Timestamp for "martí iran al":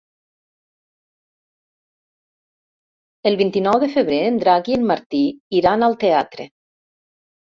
4.93-5.99